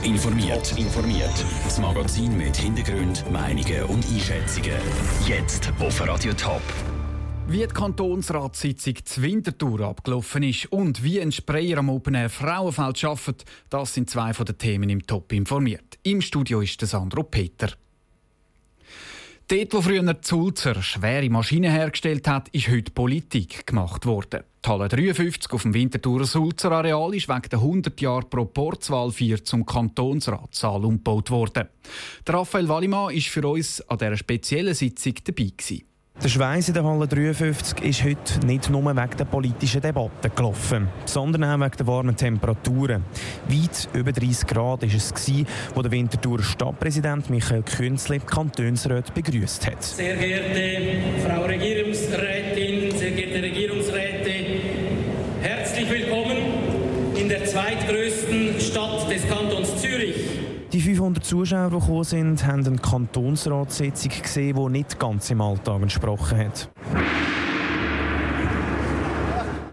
[0.00, 0.78] Top informiert.
[0.78, 1.44] informiert.
[1.64, 4.78] Das Magazin mit Hintergrund, Meinungen und Einschätzungen.
[5.26, 6.62] Jetzt auf Radio Top.
[7.46, 13.44] Wie die Kantonsratssitzung zu Winterthur abgelaufen ist und wie ein Sprayer am Open Frauenfeld arbeitet,
[13.68, 15.98] das sind zwei von den Themen im Top informiert.
[16.02, 17.68] Im Studio ist Sandro Peter.
[19.50, 24.44] Dort, wo früher Zulzer schwere Maschinen hergestellt hat, ist heute Politik gemacht worden.
[24.64, 29.42] Die Halle 53 auf dem Winterthurer Sulzer Areal ist wegen der 100 Jahre Proporzwahl 4
[29.44, 31.66] zum Kantonsratssaal umgebaut worden.
[32.28, 35.50] Raphael Wallimann war für uns an dieser speziellen Sitzung dabei.
[35.56, 35.89] Gewesen.
[36.22, 40.88] Der Schweiß in der Halle 53 ist heute nicht nur wegen der politischen Debatte gelaufen,
[41.06, 43.04] sondern auch wegen der warmen Temperaturen.
[43.48, 45.14] Weit über 30 Grad war es,
[45.74, 48.26] wo der Winterthurer Stadtpräsident Michael Künzli die
[49.14, 49.82] begrüßt hat.
[49.82, 54.30] Sehr geehrte Frau Regierungsrätin, sehr geehrte Regierungsräte,
[55.40, 56.36] herzlich willkommen
[57.16, 60.29] in der zweitgrößten Stadt des Kantons Zürich.
[60.72, 65.82] Die 500 Zuschauer, die gekommen sind, haben eine Kantonsratssitzung gesehen, die nicht ganz im Alltag
[65.82, 66.70] entsprochen hat.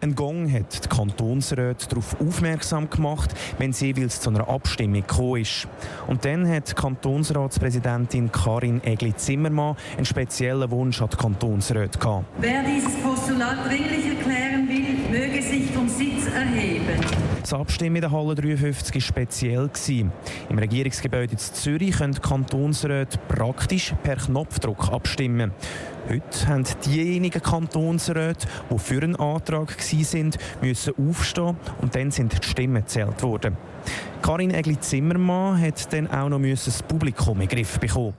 [0.00, 5.40] Ein Gong hat die Kantonsräte darauf aufmerksam gemacht, wenn sie jeweils zu einer Abstimmung gekommen
[5.40, 5.66] ist.
[6.06, 12.26] Und dann hat die Kantonsratspräsidentin Karin Egli-Zimmermann einen speziellen Wunsch an die Kantonsräte gehabt.
[12.38, 17.33] Wer dieses Postulat dringlich erklären will, möge sich vom Sitz erheben.
[17.44, 19.70] Das Abstimmen in der Halle 53 war speziell.
[20.48, 25.52] Im Regierungsgebäude in Zürich können Kantonsräte praktisch per Knopfdruck abstimmen.
[26.08, 30.30] Heute haben diejenigen Kantonsräte, die für einen Antrag waren,
[30.62, 33.58] müssen aufstehen und dann sind die Stimmen gezählt worden.
[34.22, 38.14] Karin Egli-Zimmermann hat dann auch noch das Publikum in den Griff bekommen.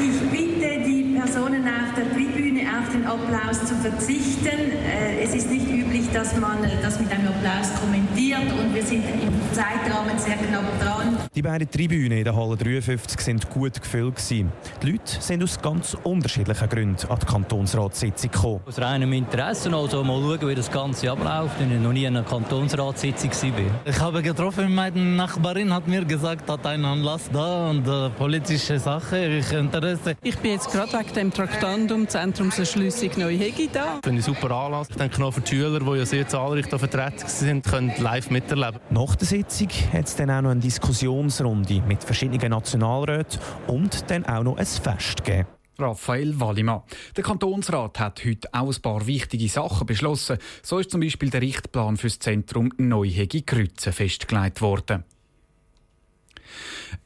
[0.00, 4.46] Ich bitte die Personen auf der Tribüne auf den Applaus zu verzichten.
[4.46, 8.82] Äh, es ist nicht üblich, dass man äh, das mit einem Applaus kommentiert und wir
[8.84, 11.16] sind im Zeitrahmen sehr knapp dran.
[11.34, 14.16] Die beiden Tribünen in der Halle 53 sind gut gefüllt.
[14.16, 14.52] Gewesen.
[14.82, 18.60] Die Leute sind aus ganz unterschiedlichen Gründen an die Kantonsratssitzung gekommen.
[18.66, 22.16] Aus reinem Interesse, also mal schauen, wie das Ganze abläuft, wenn ich noch nie in
[22.16, 23.82] einer Kantonsratssitzung war.
[23.84, 28.78] Ich habe getroffen, meine Nachbarin hat mir gesagt, hat einen Anlass da und äh, politische
[28.78, 29.52] Sache, ich
[29.88, 30.16] Interesse.
[30.22, 34.00] Ich bin jetzt gerade wegen dem Traktandum Zentrumserschließung Neuhegi da.
[34.02, 34.90] Finde ich super Anlass.
[34.90, 38.80] Ich denke noch für die Schüler, die ja sehr zahlreich vertreten sind, können live miterleben.
[38.90, 44.24] Nach der Sitzung hat es dann auch noch eine Diskussionsrunde mit verschiedenen Nationalräten und dann
[44.26, 45.48] auch noch ein Fest gegeben.
[45.80, 46.82] Raphael Wallimann.
[47.16, 50.38] Der Kantonsrat hat heute auch ein paar wichtige Sachen beschlossen.
[50.60, 55.04] So ist zum Beispiel der Richtplan für das Zentrum Neuhegi Kreuzen festgelegt worden.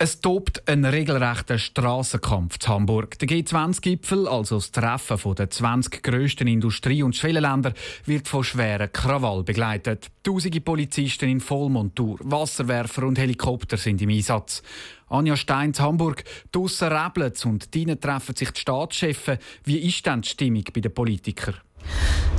[0.04, 3.20] Es tobt ein regelrechter Strassenkampf in Hamburg.
[3.20, 7.72] Der G20-Gipfel, also das Treffen der 20 grössten Industrie- und Schwellenländer,
[8.04, 10.10] wird von schweren Krawall begleitet.
[10.24, 14.64] Tausende Polizisten in Vollmontur, Wasserwerfer und Helikopter sind im Einsatz.
[15.08, 19.38] Anja Stein zu Hamburg, draussen rebelt und drinnen treffen sich die Staatschefs.
[19.62, 21.60] Wie ist denn die Stimmung bei den Politikern?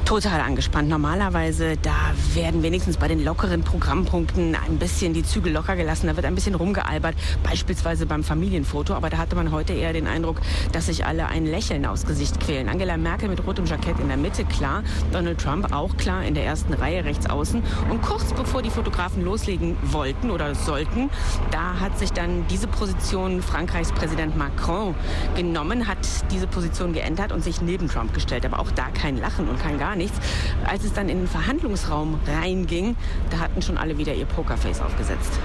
[0.05, 0.89] Total angespannt.
[0.89, 1.95] Normalerweise, da
[2.33, 6.07] werden wenigstens bei den lockeren Programmpunkten ein bisschen die Zügel locker gelassen.
[6.07, 8.93] Da wird ein bisschen rumgealbert, beispielsweise beim Familienfoto.
[8.93, 10.41] Aber da hatte man heute eher den Eindruck,
[10.73, 12.67] dass sich alle ein Lächeln aus Gesicht quälen.
[12.67, 14.83] Angela Merkel mit rotem Jackett in der Mitte, klar.
[15.11, 17.63] Donald Trump auch klar in der ersten Reihe rechts außen.
[17.89, 21.09] Und kurz bevor die Fotografen loslegen wollten oder sollten,
[21.49, 24.95] da hat sich dann diese Position Frankreichs Präsident Macron
[25.35, 25.97] genommen, hat
[26.29, 28.45] diese Position geändert und sich neben Trump gestellt.
[28.45, 30.17] Aber auch da kein Lachen und kein gar nichts.
[30.65, 32.95] Als es dann in den Verhandlungsraum reinging,
[33.29, 35.39] da hatten schon alle wieder ihr Pokerface aufgesetzt.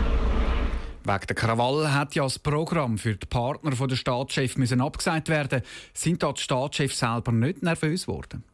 [1.04, 5.62] Wegen der Krawall hat ja das Programm für die Partner der Staatschef müssen abgesagt werden.
[5.94, 8.44] Sind da die Staatschefs selber nicht nervös geworden?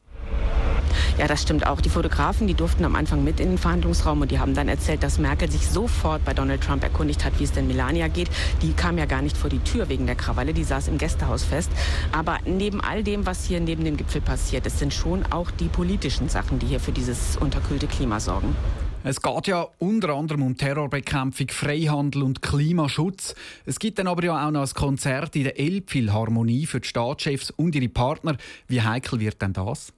[1.16, 1.80] Ja, das stimmt auch.
[1.80, 5.04] Die Fotografen, die durften am Anfang mit in den Verhandlungsraum und die haben dann erzählt,
[5.04, 8.28] dass Merkel sich sofort bei Donald Trump erkundigt hat, wie es denn Melania geht.
[8.62, 11.44] Die kam ja gar nicht vor die Tür wegen der Krawalle, die saß im Gästehaus
[11.44, 11.70] fest.
[12.10, 15.69] Aber neben all dem, was hier neben dem Gipfel passiert, es sind schon auch die
[15.69, 18.56] politischen Sachen, die hier für dieses unterkühlte Klima sorgen.
[19.04, 23.34] Es geht ja unter anderem um Terrorbekämpfung, Freihandel und Klimaschutz.
[23.66, 27.50] Es gibt dann aber ja auch noch ein Konzert in der Elbphilharmonie für die Staatschefs
[27.50, 28.36] und ihre Partner.
[28.66, 29.92] Wie heikel wird denn das?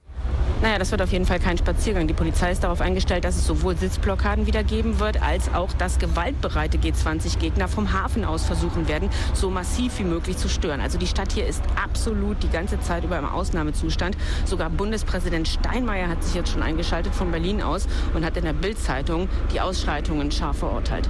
[0.61, 2.07] Naja, das wird auf jeden Fall kein Spaziergang.
[2.07, 5.99] Die Polizei ist darauf eingestellt, dass es sowohl Sitzblockaden wieder geben wird, als auch, dass
[5.99, 10.81] gewaltbereite G20-Gegner vom Hafen aus versuchen werden, so massiv wie möglich zu stören.
[10.81, 14.17] Also die Stadt hier ist absolut die ganze Zeit über im Ausnahmezustand.
[14.45, 18.53] Sogar Bundespräsident Steinmeier hat sich jetzt schon eingeschaltet von Berlin aus und hat in der
[18.53, 21.07] Bild-Zeitung die Ausschreitungen scharf verurteilt.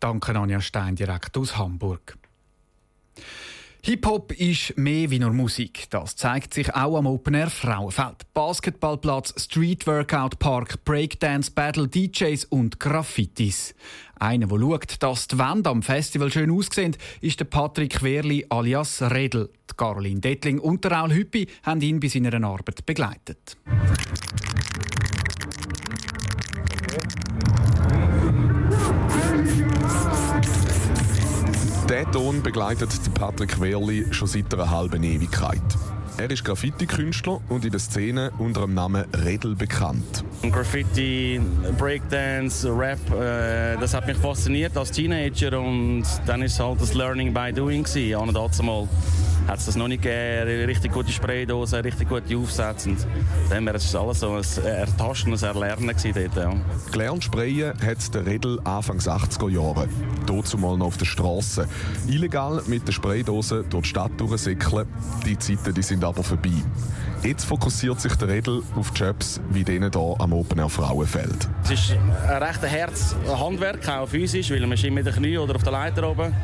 [0.00, 2.18] Danke, Anja Stein, direkt aus Hamburg.
[3.84, 5.90] Hip-Hop ist mehr wie nur Musik.
[5.90, 8.32] Das zeigt sich auch am Open Air Frauenfeld.
[8.32, 13.74] Basketballplatz, Street Workout Park, Breakdance Battle, DJs und Graffitis.
[14.20, 19.02] Einer, der schaut, dass die Wände am Festival schön aussehen, ist der Patrick Querli alias
[19.02, 19.50] Redl.
[19.68, 23.56] Die Caroline Dettling und der Raul Hüppi haben ihn bei seiner Arbeit begleitet.
[31.92, 35.60] Der Ton begleitet Patrick Wehrli schon seit einer halben Ewigkeit.
[36.16, 40.24] Er ist Graffiti-Künstler und in der Szene unter dem Namen Redel bekannt.
[40.40, 41.38] Graffiti,
[41.76, 47.34] Breakdance, Rap, äh, das hat mich fasziniert als Teenager und dann ist halt das Learning
[47.34, 48.16] by Doing gewesen.
[48.16, 48.88] Und dazu mal
[49.46, 53.06] hat es das noch nicht gegeben, richtig gute Spraydosen, richtig gute Aufsätze und
[53.50, 56.36] dann war es alles so ein Ertasten, ein Erlernen dort.
[56.36, 56.52] Ja.
[56.90, 59.88] Gelernt sprayen hat der Redel Anfangs 80er Jahre.
[60.26, 61.66] Dazu mal noch auf der Straße.
[62.08, 64.86] Illegal mit der Spraydose durch die Stadt durchsäckeln.
[65.26, 66.50] Die Zeiten die sind aber vorbei.
[67.22, 71.48] Jetzt fokussiert sich der Redel auf Jobs wie denen hier am Open Air Frauenfeld.
[71.64, 75.54] Es ist ein rechter Herz Handwerk, auch physisch, weil man steht mit den Knie oder
[75.54, 76.34] auf der Leiter oben.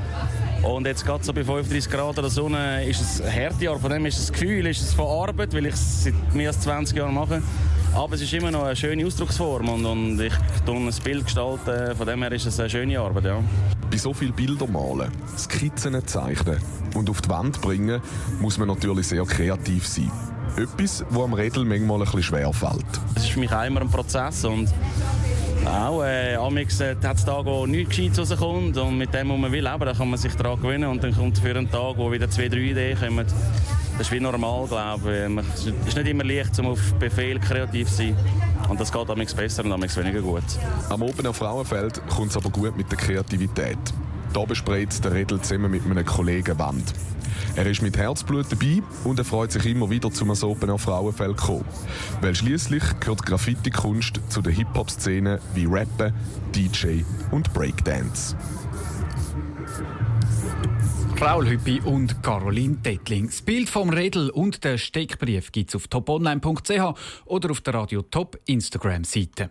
[0.62, 3.78] Und jetzt gerade so bei 35 Grad der Sonne ist es ein Härtejahr.
[3.78, 6.60] Von dem ist das Gefühl, ist es von Arbeit, weil ich es seit mehr als
[6.60, 7.42] 20 Jahren mache.
[7.94, 10.32] Aber es ist immer noch eine schöne Ausdrucksform und, und ich
[10.66, 11.96] tue ein Bild gestalten.
[11.96, 13.42] Von dem her ist es eine schöne Arbeit, ja.
[13.90, 16.58] Bei so vielen Bildern malen, Skizzen zeichnen
[16.94, 18.00] und auf die Wand bringen,
[18.40, 20.10] muss man natürlich sehr kreativ sein.
[20.56, 22.84] Etwas, was am Rädel manchmal ein bisschen schwer fällt.
[23.14, 24.68] Es ist für mich immer ein Prozess und
[25.68, 29.38] auch, äh, amix äh, hat es Tage, wo nichts Gescheites rauskommt und mit dem, was
[29.38, 32.10] man will, da kann man sich daran gewöhnen und dann kommt für einen Tag, wo
[32.10, 33.26] wieder zwei, drei Ideen kommen.
[33.98, 35.44] Das ist wie normal, glaube ich.
[35.54, 38.16] Es ist nicht immer leicht, um auf Befehl kreativ zu sein.
[38.68, 40.44] Und das geht amigs besser und amigs weniger gut.
[40.88, 43.78] Am Obener Frauenfeld kommt es aber gut mit der Kreativität.
[44.32, 46.94] Da bespreit der Redel zusammen mit einem Kollegen Wand.
[47.56, 51.36] Er ist mit Herzblut dabei und er freut sich immer wieder zum Open auf Frauenfeld
[51.36, 51.64] kommen.
[52.20, 56.12] Weil schließlich gehört Graffiti-Kunst zu der Hip-Hop-Szene wie Rappen,
[56.54, 58.36] DJ und Breakdance.
[61.20, 63.26] Raul Hüppi und Caroline Dettling.
[63.26, 68.02] Das Bild vom Redel und der Steckbrief gibt es auf toponline.ch oder auf der Radio
[68.02, 69.50] Top Instagram-Seite.